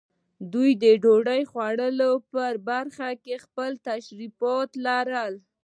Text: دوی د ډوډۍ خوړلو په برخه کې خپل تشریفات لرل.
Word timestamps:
دوی 0.53 0.69
د 0.83 0.85
ډوډۍ 1.03 1.41
خوړلو 1.51 2.11
په 2.31 2.43
برخه 2.69 3.09
کې 3.23 3.35
خپل 3.45 3.71
تشریفات 3.89 4.69
لرل. 4.85 5.33